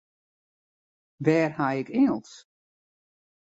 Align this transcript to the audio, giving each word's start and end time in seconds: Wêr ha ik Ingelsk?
Wêr 1.25 1.49
ha 1.57 1.67
ik 1.79 1.89
Ingelsk? 2.01 2.39